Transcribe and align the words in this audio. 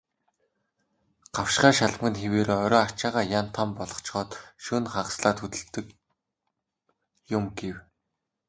"Гавшгай 1.35 1.73
шалмаг 1.77 2.07
нь 2.11 2.19
хэвээрээ, 2.21 2.57
орой 2.65 2.83
ачаагаа 2.87 3.25
ян 3.39 3.47
тан 3.55 3.69
болгочхоод 3.77 4.29
шөнө 4.63 4.89
хагаслаад 4.93 5.37
хөдөлдөг 5.39 5.85
юм" 7.37 7.45
гэв. 7.57 7.75